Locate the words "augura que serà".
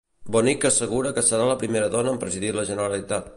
0.69-1.45